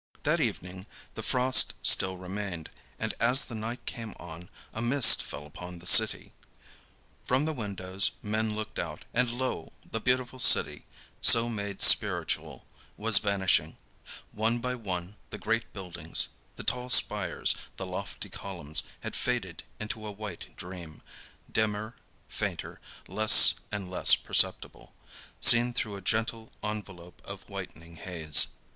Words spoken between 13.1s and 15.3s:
vanishing. One by one